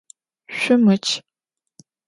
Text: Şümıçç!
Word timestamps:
Şümıçç! 0.59 1.07